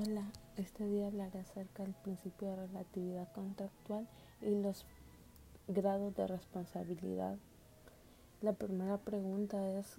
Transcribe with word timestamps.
Hola, 0.00 0.22
este 0.56 0.86
día 0.86 1.08
hablaré 1.08 1.40
acerca 1.40 1.82
del 1.82 1.92
principio 1.92 2.50
de 2.50 2.66
relatividad 2.68 3.32
contractual 3.32 4.06
y 4.42 4.54
los 4.54 4.84
grados 5.66 6.14
de 6.14 6.28
responsabilidad. 6.28 7.36
La 8.40 8.52
primera 8.52 8.98
pregunta 8.98 9.68
es, 9.72 9.98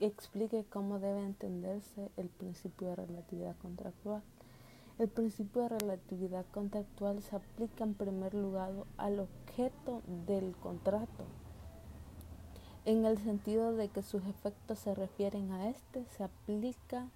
explique 0.00 0.64
cómo 0.70 1.00
debe 1.00 1.22
entenderse 1.22 2.10
el 2.16 2.28
principio 2.30 2.88
de 2.88 2.96
relatividad 2.96 3.56
contractual. 3.58 4.22
El 4.98 5.08
principio 5.08 5.62
de 5.62 5.78
relatividad 5.80 6.46
contractual 6.50 7.22
se 7.22 7.36
aplica 7.36 7.84
en 7.84 7.92
primer 7.92 8.32
lugar 8.32 8.72
al 8.96 9.20
objeto 9.20 10.00
del 10.26 10.56
contrato. 10.56 11.24
En 12.86 13.04
el 13.04 13.18
sentido 13.18 13.74
de 13.74 13.88
que 13.88 14.02
sus 14.02 14.24
efectos 14.24 14.78
se 14.78 14.94
refieren 14.94 15.52
a 15.52 15.68
este, 15.68 16.06
se 16.16 16.24
aplica 16.24 17.10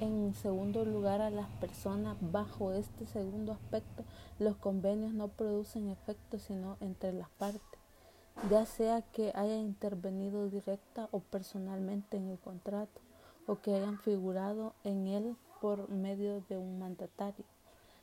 en 0.00 0.34
segundo 0.34 0.84
lugar, 0.84 1.20
a 1.20 1.30
las 1.30 1.48
personas 1.60 2.16
bajo 2.20 2.72
este 2.72 3.06
segundo 3.06 3.52
aspecto, 3.52 4.02
los 4.38 4.56
convenios 4.56 5.12
no 5.12 5.28
producen 5.28 5.88
efectos 5.88 6.42
sino 6.42 6.76
entre 6.80 7.12
las 7.12 7.28
partes, 7.30 7.80
ya 8.50 8.66
sea 8.66 9.02
que 9.02 9.30
haya 9.34 9.56
intervenido 9.56 10.48
directa 10.48 11.08
o 11.12 11.20
personalmente 11.20 12.16
en 12.16 12.28
el 12.28 12.38
contrato 12.38 13.00
o 13.46 13.60
que 13.60 13.74
hayan 13.74 13.98
figurado 13.98 14.74
en 14.84 15.06
él 15.06 15.36
por 15.60 15.90
medio 15.90 16.40
de 16.48 16.56
un 16.56 16.78
mandatario. 16.78 17.44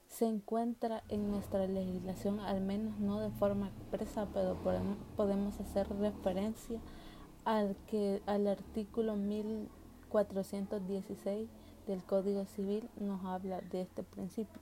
Se 0.08 0.26
encuentra 0.26 1.04
en 1.10 1.32
nuestra 1.32 1.66
legislación, 1.68 2.40
al 2.42 2.62
menos 2.62 3.00
no 3.00 3.20
de 3.20 3.32
forma 3.32 3.70
expresa, 3.70 4.28
pero 4.34 4.56
podemos 5.16 5.60
hacer 5.60 5.90
referencia 6.00 6.80
al, 7.46 7.76
que, 7.88 8.22
al 8.26 8.48
artículo 8.48 9.16
1416 9.16 11.50
del 11.88 12.04
Código 12.04 12.46
Civil 12.46 12.90
nos 13.00 13.24
habla 13.26 13.62
de 13.62 13.82
este 13.82 14.04
principio. 14.04 14.62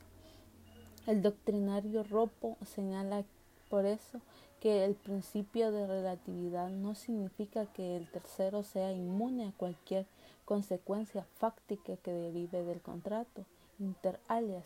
El 1.07 1.21
doctrinario 1.21 2.03
Ropo 2.03 2.57
señala 2.65 3.23
por 3.70 3.85
eso 3.85 4.21
que 4.59 4.84
el 4.84 4.95
principio 4.95 5.71
de 5.71 5.87
relatividad 5.87 6.70
no 6.70 6.95
significa 6.95 7.65
que 7.67 7.95
el 7.95 8.09
tercero 8.11 8.63
sea 8.63 8.91
inmune 8.91 9.48
a 9.48 9.53
cualquier 9.53 10.05
consecuencia 10.45 11.26
fáctica 11.37 11.95
que 11.98 12.11
derive 12.11 12.63
del 12.63 12.81
contrato 12.81 13.45
inter 13.79 14.20
alias. 14.27 14.65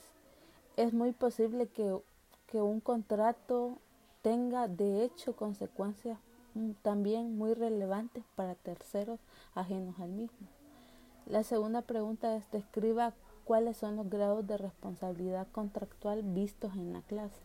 Es 0.76 0.94
muy 0.94 1.12
posible 1.12 1.68
que, 1.68 1.96
que 2.48 2.62
un 2.62 2.80
contrato 2.80 3.78
tenga 4.22 4.68
de 4.68 5.04
hecho 5.04 5.36
consecuencias 5.36 6.18
también 6.82 7.38
muy 7.38 7.54
relevantes 7.54 8.24
para 8.36 8.56
terceros 8.56 9.20
ajenos 9.54 10.00
al 10.00 10.10
mismo. 10.10 10.48
La 11.26 11.44
segunda 11.44 11.82
pregunta 11.82 12.36
es 12.36 12.50
describa 12.52 13.14
cuáles 13.46 13.78
son 13.78 13.96
los 13.96 14.10
grados 14.10 14.46
de 14.46 14.58
responsabilidad 14.58 15.48
contractual 15.52 16.22
vistos 16.22 16.74
en 16.74 16.92
la 16.92 17.02
clase. 17.02 17.42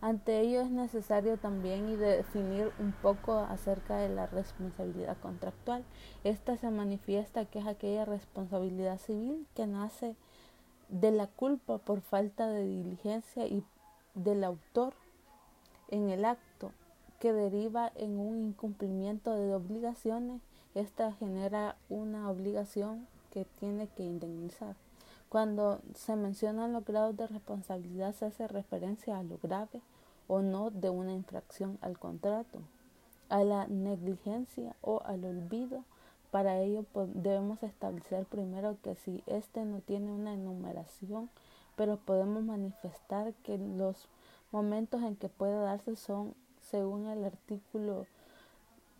Ante 0.00 0.40
ello 0.40 0.60
es 0.60 0.70
necesario 0.70 1.36
también 1.38 1.98
definir 1.98 2.70
un 2.78 2.92
poco 2.92 3.38
acerca 3.38 3.96
de 3.96 4.08
la 4.08 4.26
responsabilidad 4.26 5.16
contractual. 5.18 5.84
Esta 6.22 6.56
se 6.58 6.70
manifiesta 6.70 7.46
que 7.46 7.58
es 7.58 7.66
aquella 7.66 8.04
responsabilidad 8.04 8.98
civil 8.98 9.46
que 9.54 9.66
nace 9.66 10.14
de 10.88 11.10
la 11.10 11.26
culpa 11.26 11.78
por 11.78 12.02
falta 12.02 12.46
de 12.46 12.64
diligencia 12.64 13.46
y 13.46 13.64
del 14.14 14.44
autor 14.44 14.94
en 15.88 16.10
el 16.10 16.24
acto 16.24 16.72
que 17.18 17.32
deriva 17.32 17.90
en 17.96 18.18
un 18.18 18.44
incumplimiento 18.44 19.34
de 19.34 19.54
obligaciones 19.54 20.42
esta 20.76 21.12
genera 21.12 21.76
una 21.88 22.30
obligación 22.30 23.06
que 23.32 23.46
tiene 23.58 23.88
que 23.88 24.02
indemnizar. 24.02 24.76
Cuando 25.28 25.80
se 25.94 26.16
mencionan 26.16 26.72
los 26.72 26.84
grados 26.84 27.16
de 27.16 27.26
responsabilidad 27.26 28.14
se 28.14 28.26
hace 28.26 28.46
referencia 28.46 29.18
a 29.18 29.22
lo 29.22 29.38
grave 29.42 29.80
o 30.28 30.42
no 30.42 30.70
de 30.70 30.90
una 30.90 31.12
infracción 31.12 31.78
al 31.80 31.98
contrato, 31.98 32.60
a 33.28 33.42
la 33.42 33.66
negligencia 33.66 34.76
o 34.82 35.02
al 35.04 35.24
olvido. 35.24 35.84
Para 36.30 36.60
ello 36.60 36.84
debemos 37.14 37.62
establecer 37.62 38.26
primero 38.26 38.76
que 38.82 38.94
si 38.96 39.22
éste 39.26 39.64
no 39.64 39.80
tiene 39.80 40.12
una 40.12 40.34
enumeración, 40.34 41.30
pero 41.76 41.96
podemos 41.96 42.42
manifestar 42.42 43.32
que 43.44 43.58
los 43.58 44.08
momentos 44.52 45.02
en 45.02 45.16
que 45.16 45.28
puede 45.28 45.58
darse 45.58 45.96
son, 45.96 46.34
según 46.60 47.06
el 47.06 47.24
artículo 47.24 48.06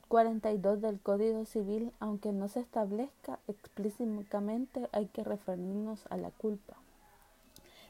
42 0.08 0.80
del 0.80 1.00
Código 1.00 1.44
Civil, 1.46 1.92
aunque 1.98 2.32
no 2.32 2.46
se 2.46 2.60
establezca 2.60 3.40
explícitamente, 3.48 4.88
hay 4.92 5.06
que 5.06 5.24
referirnos 5.24 6.06
a 6.10 6.16
la 6.16 6.30
culpa. 6.30 6.76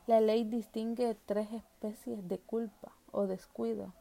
La 0.07 0.21
ley 0.21 0.45
distingue 0.45 1.17
tres 1.27 1.53
especies 1.53 2.27
de 2.27 2.39
culpa 2.39 2.93
o 3.13 3.27
descuido, 3.27 3.93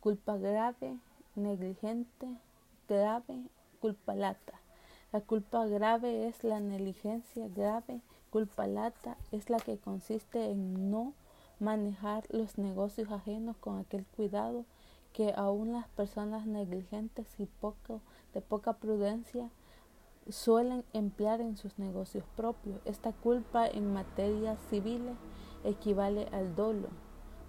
culpa 0.00 0.36
grave, 0.36 0.98
negligente, 1.34 2.26
grave, 2.88 3.42
culpa 3.80 4.14
lata. 4.14 4.60
La 5.10 5.20
culpa 5.20 5.64
grave 5.66 6.26
es 6.26 6.44
la 6.44 6.60
negligencia 6.60 7.48
grave, 7.48 8.02
culpa 8.30 8.66
lata 8.66 9.16
es 9.30 9.48
la 9.48 9.58
que 9.58 9.78
consiste 9.78 10.50
en 10.50 10.90
no 10.90 11.14
manejar 11.58 12.24
los 12.28 12.58
negocios 12.58 13.10
ajenos 13.10 13.56
con 13.58 13.78
aquel 13.78 14.04
cuidado 14.04 14.66
que 15.12 15.34
aún 15.36 15.72
las 15.72 15.88
personas 15.88 16.46
negligentes 16.46 17.26
y 17.38 17.46
poco, 17.46 18.00
de 18.34 18.40
poca 18.40 18.74
prudencia 18.74 19.50
suelen 20.28 20.84
emplear 20.92 21.40
en 21.40 21.56
sus 21.56 21.78
negocios 21.78 22.24
propios. 22.36 22.80
Esta 22.84 23.12
culpa 23.12 23.66
en 23.66 23.92
materias 23.92 24.58
civiles 24.70 25.16
equivale 25.64 26.28
al 26.32 26.54
dolo. 26.54 26.88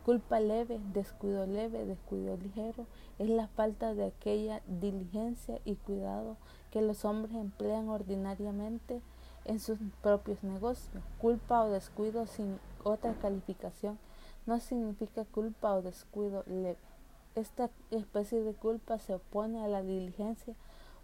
Culpa 0.06 0.42
leve, 0.42 0.82
descuido 0.92 1.46
leve, 1.46 1.86
descuido 1.86 2.36
ligero 2.36 2.88
es 3.20 3.30
la 3.30 3.48
falta 3.48 3.94
de 3.94 4.08
aquella 4.08 4.62
diligencia 4.68 5.62
y 5.64 5.76
cuidado 5.76 6.36
que 6.72 6.82
los 6.82 7.06
hombres 7.06 7.36
emplean 7.36 7.88
ordinariamente 7.88 9.02
en 9.46 9.60
sus 9.60 9.80
propios 10.02 10.44
negocios. 10.44 11.02
Culpa 11.20 11.64
o 11.64 11.70
descuido 11.70 12.28
sin 12.28 12.60
otra 12.84 13.14
calificación 13.14 13.98
no 14.46 14.60
significa 14.60 15.24
culpa 15.24 15.74
o 15.74 15.82
descuido 15.82 16.44
leve. 16.48 16.93
Esta 17.36 17.72
especie 17.90 18.44
de 18.44 18.54
culpa 18.54 19.00
se 19.00 19.16
opone 19.16 19.64
a 19.64 19.68
la 19.68 19.82
diligencia 19.82 20.54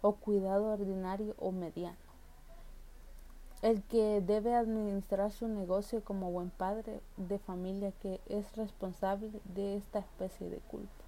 o 0.00 0.12
cuidado 0.12 0.72
ordinario 0.72 1.34
o 1.38 1.50
mediano. 1.50 1.96
El 3.62 3.82
que 3.82 4.20
debe 4.20 4.54
administrar 4.54 5.32
su 5.32 5.48
negocio 5.48 6.02
como 6.04 6.30
buen 6.30 6.50
padre 6.50 7.00
de 7.16 7.38
familia 7.38 7.92
que 8.00 8.20
es 8.26 8.56
responsable 8.56 9.30
de 9.54 9.76
esta 9.76 9.98
especie 9.98 10.48
de 10.48 10.58
culpa. 10.58 11.04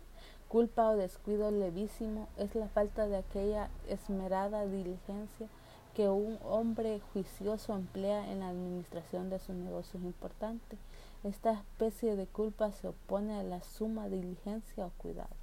Culpa 0.48 0.90
o 0.90 0.96
descuido 0.96 1.50
levísimo 1.50 2.28
es 2.36 2.54
la 2.54 2.68
falta 2.68 3.06
de 3.06 3.16
aquella 3.16 3.70
esmerada 3.88 4.66
diligencia 4.66 5.48
que 5.94 6.08
un 6.08 6.38
hombre 6.44 7.00
juicioso 7.12 7.74
emplea 7.74 8.30
en 8.30 8.40
la 8.40 8.48
administración 8.48 9.30
de 9.30 9.38
sus 9.38 9.54
negocios 9.54 10.02
importantes 10.02 10.78
esta 11.24 11.52
especie 11.52 12.16
de 12.16 12.26
culpa 12.26 12.72
se 12.72 12.88
opone 12.88 13.34
a 13.34 13.42
la 13.42 13.62
suma 13.62 14.08
diligencia 14.08 14.86
o 14.86 14.90
cuidado. 14.98 15.34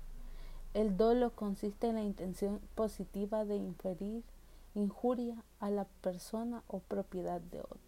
El 0.74 0.98
dolo 0.98 1.32
consiste 1.32 1.88
en 1.88 1.96
la 1.96 2.04
intención 2.04 2.60
positiva 2.76 3.46
de 3.46 3.58
inferir 3.58 4.24
injuria 4.76 5.44
a 5.60 5.70
la 5.70 5.86
persona 6.02 6.64
o 6.68 6.80
propiedad 6.80 7.42
de 7.42 7.62
otro. 7.62 7.80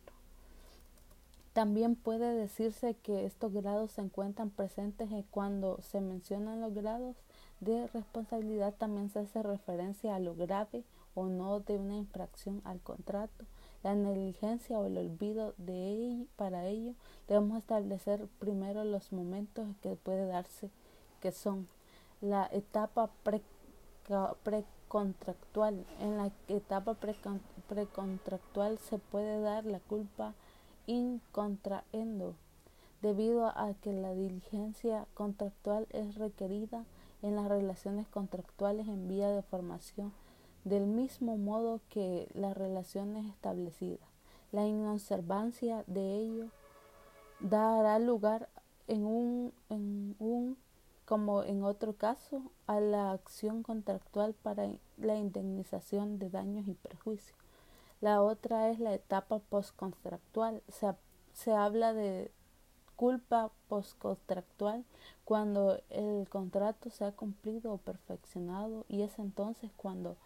También 1.54 1.96
puede 1.96 2.34
decirse 2.34 2.96
que 2.96 3.26
estos 3.26 3.52
grados 3.54 3.92
se 3.92 4.02
encuentran 4.02 4.50
presentes 4.50 5.10
cuando 5.32 5.80
se 5.82 6.00
mencionan 6.00 6.62
los 6.62 6.74
grados 6.74 7.18
de 7.60 7.88
responsabilidad 7.88 8.74
también 8.74 9.10
se 9.10 9.20
hace 9.20 9.44
referencia 9.44 10.16
a 10.16 10.20
lo 10.20 10.34
grave 10.34 10.84
o 11.14 11.26
no 11.26 11.60
de 11.60 11.78
una 11.78 11.96
infracción 11.96 12.62
al 12.64 12.80
contrato 12.80 13.46
la 13.84 13.96
negligencia 13.96 14.78
o 14.78 14.86
el 14.86 14.98
olvido 14.98 15.56
de 15.58 15.90
ello, 15.90 16.26
para 16.36 16.66
ello 16.66 16.94
debemos 17.28 17.58
establecer 17.58 18.28
primero 18.40 18.84
los 18.84 19.12
momentos 19.12 19.68
que 19.82 19.96
puede 19.96 20.28
darse, 20.28 20.70
que 21.20 21.32
son 21.32 21.68
la 22.22 22.48
etapa 22.52 23.10
precontractual. 23.24 25.86
en 26.00 26.18
la 26.18 26.32
etapa 26.48 26.96
precontractual 27.68 28.78
se 28.78 29.00
puede 29.00 29.42
dar 29.42 29.66
la 29.66 29.80
culpa 29.80 30.36
in 30.86 31.22
contraendo, 31.32 32.36
debido 33.02 33.48
a 33.48 33.74
que 33.82 33.94
la 33.94 34.14
diligencia 34.14 35.08
contractual 35.16 35.88
es 35.90 36.16
requerida 36.16 36.86
en 37.24 37.36
las 37.36 37.48
relaciones 37.48 38.08
contractuales 38.08 38.88
en 38.88 39.08
vía 39.08 39.30
de 39.30 39.42
formación 39.42 40.14
del 40.64 40.86
mismo 40.86 41.38
modo 41.38 41.82
que 41.90 42.30
las 42.34 42.56
relaciones 42.56 43.26
establecidas. 43.28 44.08
La 44.52 44.68
inobservancia 44.68 45.84
de 45.88 46.18
ello 46.18 46.48
dará 47.40 48.00
lugar 48.00 48.50
en 48.88 49.06
un, 49.06 49.54
en 49.70 50.16
un, 50.20 50.58
como 51.06 51.44
en 51.44 51.64
otro 51.64 51.94
caso, 51.94 52.44
a 52.68 52.80
la 52.80 53.12
acción 53.12 53.64
contractual 53.64 54.34
para 54.34 54.70
la 54.98 55.16
indemnización 55.16 56.20
de 56.20 56.30
daños 56.30 56.68
y 56.68 56.74
perjuicios. 56.74 57.38
La 58.02 58.22
otra 58.22 58.70
es 58.70 58.80
la 58.80 58.94
etapa 58.94 59.40
postcontractual. 59.40 60.64
Se, 60.68 60.94
se 61.34 61.54
habla 61.54 61.94
de 61.94 62.32
culpa 62.96 63.52
postcontractual 63.68 64.86
cuando 65.24 65.80
el 65.90 66.28
contrato 66.30 66.90
se 66.90 67.06
ha 67.06 67.12
cumplido 67.12 67.74
o 67.74 67.78
perfeccionado 67.78 68.86
y 68.90 69.02
es 69.02 69.18
entonces 69.18 69.72
cuando 69.76 70.18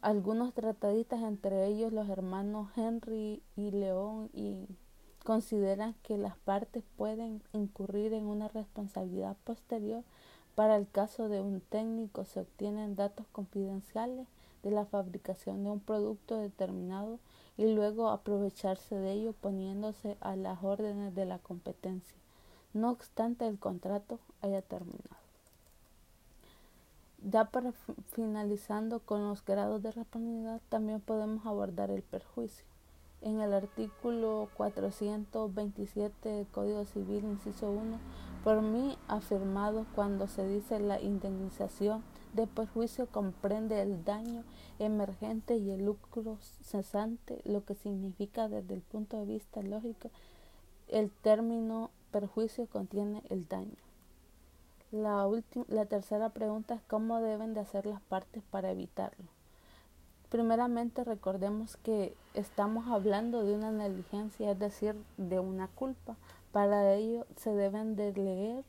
algunos 0.00 0.54
tratadistas, 0.54 1.22
entre 1.22 1.66
ellos 1.66 1.92
los 1.92 2.08
hermanos 2.08 2.70
Henry 2.76 3.42
y 3.56 3.70
León, 3.70 4.30
y 4.32 4.66
consideran 5.24 5.94
que 6.02 6.16
las 6.16 6.36
partes 6.38 6.84
pueden 6.96 7.42
incurrir 7.52 8.12
en 8.12 8.26
una 8.26 8.48
responsabilidad 8.48 9.36
posterior 9.44 10.04
para 10.54 10.74
el 10.74 10.88
caso 10.88 11.28
de 11.28 11.40
un 11.40 11.60
técnico 11.60 12.24
se 12.24 12.40
obtienen 12.40 12.96
datos 12.96 13.26
confidenciales 13.30 14.26
de 14.64 14.72
la 14.72 14.86
fabricación 14.86 15.62
de 15.62 15.70
un 15.70 15.78
producto 15.78 16.36
determinado 16.36 17.20
y 17.56 17.72
luego 17.72 18.08
aprovecharse 18.08 18.96
de 18.96 19.12
ello 19.12 19.34
poniéndose 19.34 20.16
a 20.20 20.34
las 20.34 20.64
órdenes 20.64 21.14
de 21.14 21.26
la 21.26 21.38
competencia, 21.38 22.16
no 22.72 22.90
obstante 22.90 23.46
el 23.46 23.58
contrato 23.58 24.18
haya 24.40 24.62
terminado. 24.62 25.27
Ya 27.22 27.46
para 27.46 27.72
finalizando 28.12 29.00
con 29.00 29.28
los 29.28 29.44
grados 29.44 29.82
de 29.82 29.92
responsabilidad, 29.92 30.60
también 30.68 31.00
podemos 31.00 31.44
abordar 31.46 31.90
el 31.90 32.02
perjuicio. 32.02 32.64
En 33.20 33.40
el 33.40 33.52
artículo 33.52 34.48
427 34.56 36.28
del 36.28 36.46
Código 36.46 36.84
Civil, 36.84 37.24
inciso 37.24 37.70
1, 37.70 37.98
por 38.44 38.62
mí 38.62 38.96
afirmado 39.08 39.86
cuando 39.94 40.28
se 40.28 40.46
dice 40.46 40.78
la 40.78 41.00
indemnización 41.00 42.04
de 42.34 42.46
perjuicio 42.46 43.06
comprende 43.06 43.82
el 43.82 44.04
daño 44.04 44.44
emergente 44.78 45.56
y 45.56 45.70
el 45.70 45.84
lucro 45.84 46.38
cesante, 46.62 47.40
lo 47.44 47.64
que 47.64 47.74
significa 47.74 48.48
desde 48.48 48.74
el 48.74 48.82
punto 48.82 49.18
de 49.18 49.26
vista 49.26 49.60
lógico 49.62 50.10
el 50.88 51.10
término 51.10 51.90
perjuicio 52.10 52.66
contiene 52.66 53.22
el 53.28 53.46
daño. 53.46 53.87
La, 54.90 55.28
la 55.68 55.84
tercera 55.84 56.30
pregunta 56.30 56.74
es 56.74 56.80
cómo 56.88 57.20
deben 57.20 57.52
de 57.52 57.60
hacer 57.60 57.84
las 57.84 58.00
partes 58.00 58.42
para 58.50 58.70
evitarlo. 58.70 59.26
Primeramente 60.30 61.04
recordemos 61.04 61.76
que 61.78 62.14
estamos 62.34 62.88
hablando 62.88 63.44
de 63.44 63.54
una 63.54 63.70
negligencia, 63.70 64.50
es 64.52 64.58
decir, 64.58 64.94
de 65.16 65.40
una 65.40 65.68
culpa. 65.68 66.16
Para 66.52 66.94
ello 66.94 67.26
se 67.36 67.54
deben 67.54 67.96
de 67.96 68.12
leer 68.12 68.64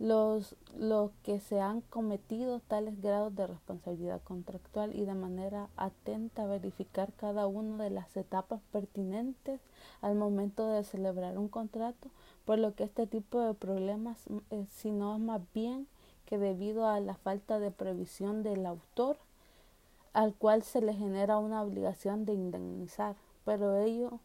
los, 0.00 0.56
los 0.78 1.10
que 1.22 1.40
se 1.40 1.60
han 1.60 1.82
cometido 1.82 2.60
tales 2.60 3.00
grados 3.02 3.36
de 3.36 3.46
responsabilidad 3.46 4.22
contractual 4.24 4.96
y 4.96 5.04
de 5.04 5.14
manera 5.14 5.68
atenta 5.76 6.46
verificar 6.46 7.12
cada 7.12 7.46
una 7.46 7.84
de 7.84 7.90
las 7.90 8.16
etapas 8.16 8.62
pertinentes 8.72 9.60
al 10.00 10.14
momento 10.14 10.66
de 10.68 10.84
celebrar 10.84 11.36
un 11.36 11.48
contrato, 11.48 12.08
por 12.46 12.58
lo 12.58 12.74
que 12.74 12.84
este 12.84 13.06
tipo 13.06 13.40
de 13.40 13.52
problemas, 13.52 14.16
eh, 14.50 14.64
si 14.70 14.90
no 14.90 15.16
es 15.16 15.20
más 15.20 15.42
bien 15.52 15.86
que 16.24 16.38
debido 16.38 16.86
a 16.86 16.98
la 16.98 17.14
falta 17.16 17.58
de 17.58 17.70
previsión 17.70 18.42
del 18.42 18.64
autor, 18.64 19.18
al 20.14 20.34
cual 20.34 20.62
se 20.62 20.80
le 20.80 20.94
genera 20.94 21.36
una 21.36 21.62
obligación 21.62 22.24
de 22.24 22.32
indemnizar, 22.32 23.16
pero 23.44 23.76
ello 23.76 24.18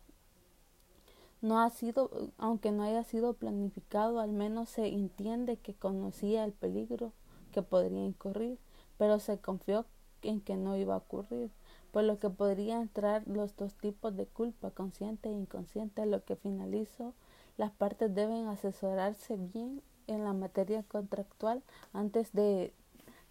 no 1.45 1.59
ha 1.59 1.69
sido, 1.69 2.09
aunque 2.37 2.71
no 2.71 2.83
haya 2.83 3.03
sido 3.03 3.33
planificado, 3.33 4.19
al 4.19 4.31
menos 4.31 4.69
se 4.69 4.87
entiende 4.87 5.57
que 5.57 5.75
conocía 5.75 6.43
el 6.43 6.53
peligro 6.53 7.13
que 7.51 7.61
podría 7.61 8.03
incurrir, 8.03 8.57
pero 8.97 9.19
se 9.19 9.37
confió 9.37 9.85
en 10.23 10.41
que 10.41 10.57
no 10.57 10.75
iba 10.75 10.95
a 10.95 10.97
ocurrir, 10.97 11.51
por 11.91 12.03
lo 12.03 12.17
que 12.17 12.29
podría 12.29 12.81
entrar 12.81 13.27
los 13.27 13.55
dos 13.55 13.75
tipos 13.75 14.15
de 14.15 14.25
culpa, 14.25 14.71
consciente 14.71 15.29
e 15.29 15.33
inconsciente, 15.33 16.05
lo 16.07 16.23
que 16.25 16.35
finalizo, 16.35 17.13
las 17.57 17.71
partes 17.71 18.13
deben 18.13 18.47
asesorarse 18.47 19.37
bien 19.37 19.81
en 20.07 20.23
la 20.23 20.33
materia 20.33 20.83
contractual 20.83 21.61
antes 21.93 22.33
de, 22.33 22.73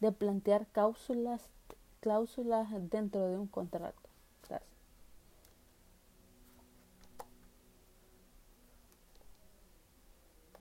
de 0.00 0.12
plantear 0.12 0.66
cláusulas, 0.68 1.48
cláusulas 2.00 2.68
dentro 2.90 3.26
de 3.26 3.38
un 3.38 3.48
contrato. 3.48 4.00
Gracias. 4.48 4.73